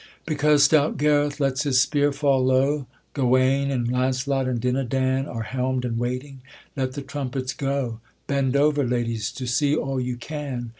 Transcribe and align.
Because 0.25 0.63
stout 0.63 0.97
Gareth 0.97 1.39
lets 1.39 1.61
his 1.61 1.79
spear 1.79 2.11
fall 2.11 2.43
low, 2.43 2.87
Gauwaine 3.13 3.69
and 3.69 3.87
Launcelot, 3.87 4.47
and 4.47 4.59
Dinadan 4.59 5.27
Are 5.27 5.43
helm'd 5.43 5.85
and 5.85 5.99
waiting; 5.99 6.41
let 6.75 6.93
the 6.93 7.03
trumpets 7.03 7.53
go! 7.53 7.99
Bend 8.25 8.55
over, 8.55 8.83
ladies, 8.83 9.31
to 9.33 9.45
see 9.45 9.75
all 9.75 9.99
you 10.01 10.15
can! 10.17 10.69